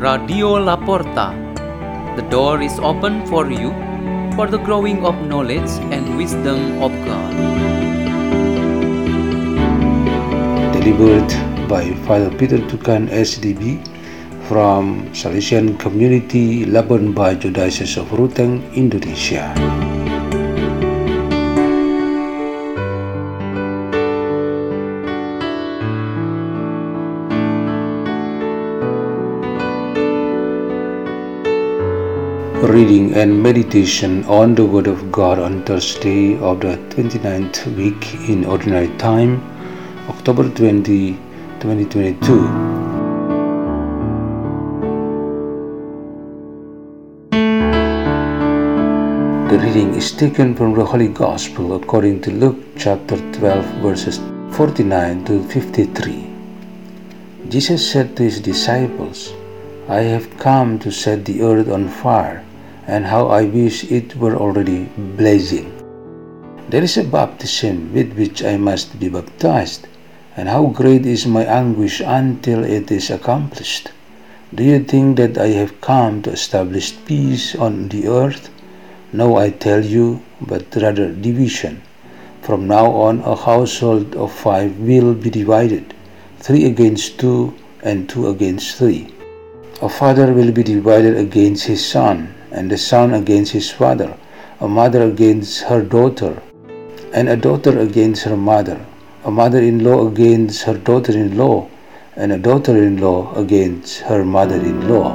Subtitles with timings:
[0.00, 1.36] Radio Laporta.
[2.16, 3.68] The door is open for you
[4.32, 7.36] for the growing of knowledge and wisdom of God.
[10.72, 11.28] Delivered
[11.68, 13.76] by Father Peter Tukan SDB
[14.48, 19.52] from Salesian Community Labuan Bajo Diocese of Ruteng, Indonesia.
[32.68, 38.44] Reading and meditation on the Word of God on Thursday of the 29th week in
[38.44, 39.40] Ordinary Time,
[40.10, 41.14] October 20,
[41.58, 42.10] 2022.
[49.48, 54.18] The reading is taken from the Holy Gospel according to Luke chapter 12, verses
[54.54, 56.30] 49 to 53.
[57.48, 59.32] Jesus said to his disciples,
[59.88, 62.44] I have come to set the earth on fire
[62.86, 64.84] and how I wish it were already
[65.16, 65.72] blazing.
[66.68, 69.86] There is a baptism with which I must be baptized,
[70.36, 73.90] and how great is my anguish until it is accomplished.
[74.54, 78.50] Do you think that I have come to establish peace on the earth?
[79.12, 81.82] No, I tell you, but rather division.
[82.42, 85.94] From now on, a household of five will be divided
[86.40, 89.12] three against two, and two against three.
[89.82, 94.16] A father will be divided against his son and a son against his father,
[94.60, 96.42] a mother against her daughter,
[97.12, 98.84] and a daughter against her mother,
[99.24, 101.68] a mother in law against her daughter in law,
[102.16, 105.14] and a daughter in law against her mother in law.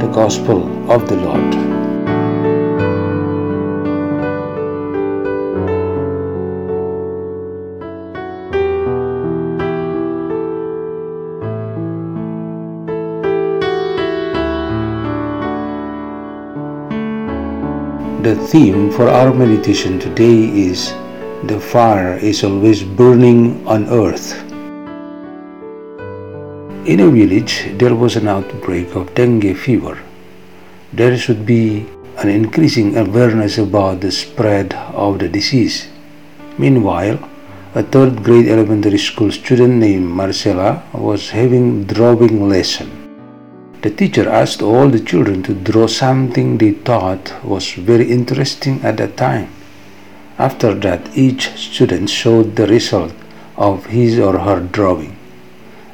[0.00, 1.75] The Gospel of the Lord.
[18.26, 20.90] The theme for our meditation today is
[21.46, 24.34] The fire is always burning on earth.
[26.90, 30.02] In a village, there was an outbreak of dengue fever.
[30.92, 31.86] There should be
[32.18, 35.86] an increasing awareness about the spread of the disease.
[36.58, 37.22] Meanwhile,
[37.76, 43.05] a third grade elementary school student named Marcela was having drawing lesson.
[43.86, 48.96] The teacher asked all the children to draw something they thought was very interesting at
[48.96, 49.48] that time.
[50.38, 53.14] After that, each student showed the result
[53.56, 55.16] of his or her drawing.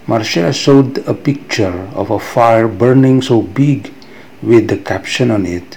[0.07, 3.93] Marcela showed a picture of a fire burning so big
[4.43, 5.77] with the caption on it,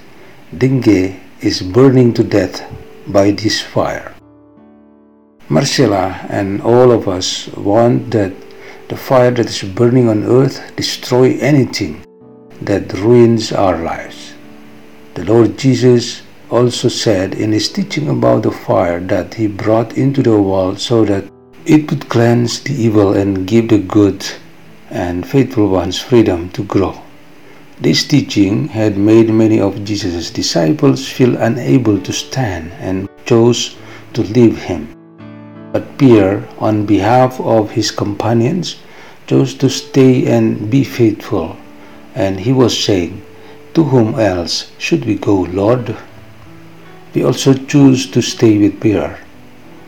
[0.57, 2.63] Dengue is burning to death
[3.07, 4.15] by this fire.
[5.49, 8.31] Marcela and all of us want that
[8.87, 12.05] the fire that is burning on earth destroy anything
[12.61, 14.33] that ruins our lives.
[15.15, 20.21] The Lord Jesus also said in his teaching about the fire that he brought into
[20.21, 21.25] the world so that
[21.65, 24.25] it would cleanse the evil and give the good
[24.91, 27.01] and faithful ones freedom to grow.
[27.81, 33.75] This teaching had made many of Jesus' disciples feel unable to stand and chose
[34.13, 34.94] to leave him.
[35.75, 38.77] But Peter, on behalf of his companions,
[39.27, 41.57] chose to stay and be faithful
[42.15, 43.21] and he was saying,
[43.73, 45.93] To whom else should we go, Lord?
[47.13, 49.17] We also choose to stay with Peter.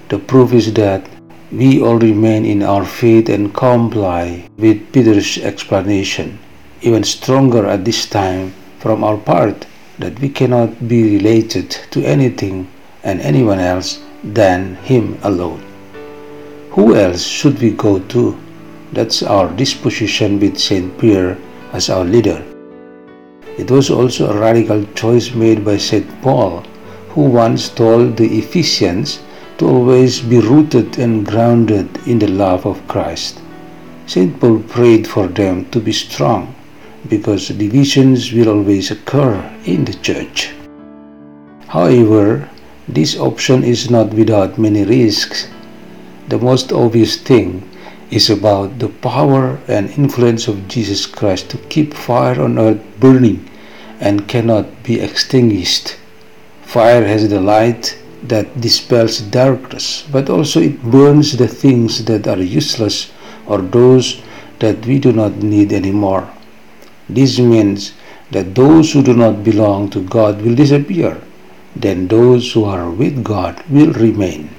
[0.10, 1.08] The proof is that
[1.54, 6.38] we all remain in our faith and comply with Peter's explanation,
[6.82, 9.66] even stronger at this time from our part
[10.00, 12.68] that we cannot be related to anything
[13.04, 15.64] and anyone else than Him alone.
[16.78, 18.38] Who else should we go to?
[18.94, 20.96] That's our disposition with St.
[21.00, 21.36] Peter
[21.74, 22.46] as our leader.
[23.58, 26.06] It was also a radical choice made by St.
[26.22, 26.62] Paul,
[27.10, 29.24] who once told the Ephesians
[29.58, 33.42] to always be rooted and grounded in the love of Christ.
[34.06, 34.40] St.
[34.40, 36.54] Paul prayed for them to be strong
[37.10, 39.34] because divisions will always occur
[39.66, 40.54] in the church.
[41.70, 42.48] However,
[42.88, 45.48] this option is not without many risks.
[46.28, 47.64] The most obvious thing
[48.12, 53.50] is about the power and influence of Jesus Christ to keep fire on earth burning
[54.00, 55.98] and cannot be extinguished.
[56.64, 62.42] Fire has the light that dispels darkness, but also it burns the things that are
[62.42, 63.12] useless
[63.46, 64.22] or those
[64.60, 66.30] that we do not need anymore.
[67.10, 67.94] This means
[68.32, 71.22] that those who do not belong to God will disappear,
[71.76, 74.50] then those who are with God will remain.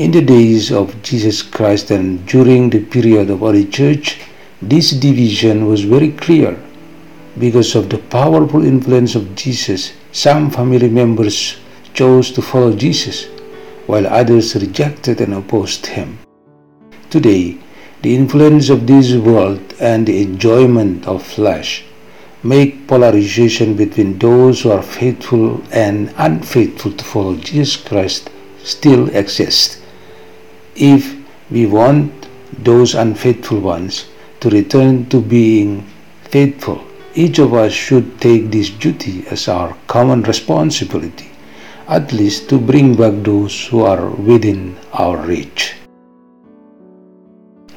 [0.00, 4.18] In the days of Jesus Christ and during the period of early church,
[4.62, 6.56] This division was very clear
[7.38, 9.92] because of the powerful influence of Jesus.
[10.12, 11.58] Some family members
[11.92, 13.26] chose to follow Jesus,
[13.86, 16.18] while others rejected and opposed him.
[17.10, 17.58] Today,
[18.00, 21.84] the influence of this world and the enjoyment of flesh
[22.42, 28.30] make polarization between those who are faithful and unfaithful to follow Jesus Christ
[28.64, 29.79] still exist.
[30.76, 31.16] If
[31.50, 32.28] we want
[32.58, 34.06] those unfaithful ones
[34.40, 35.86] to return to being
[36.24, 36.84] faithful,
[37.14, 41.30] each of us should take this duty as our common responsibility,
[41.88, 45.74] at least to bring back those who are within our reach.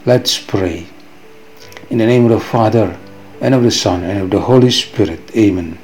[0.06, 0.86] Let's pray.
[1.90, 2.98] In the name of the Father,
[3.42, 5.36] and of the Son, and of the Holy Spirit.
[5.36, 5.78] Amen.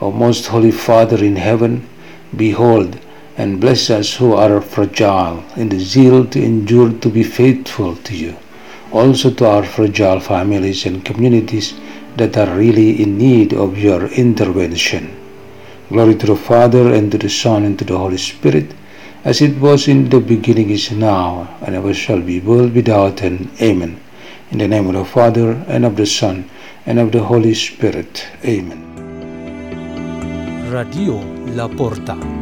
[0.00, 1.88] O most Holy Father in heaven,
[2.36, 2.98] behold
[3.36, 8.16] and bless us who are fragile in the zeal to endure to be faithful to
[8.16, 8.36] you.
[8.92, 11.74] Also to our fragile families and communities
[12.16, 15.16] that are really in need of your intervention.
[15.88, 18.74] Glory to the Father, and to the Son, and to the Holy Spirit,
[19.24, 23.50] as it was in the beginning, is now, and ever shall be, world without end.
[23.60, 24.00] Amen.
[24.50, 26.48] In the name of the Father, and of the Son,
[26.86, 28.26] and of the Holy Spirit.
[28.44, 28.80] Amen.
[30.70, 31.20] Radio
[31.54, 32.41] La Porta.